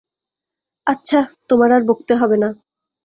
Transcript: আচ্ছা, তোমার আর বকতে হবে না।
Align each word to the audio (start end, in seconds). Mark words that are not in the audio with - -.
আচ্ছা, 0.87 1.19
তোমার 1.49 1.69
আর 1.71 1.81
বকতে 1.83 2.13
হবে 2.15 2.37
না। 2.37 2.49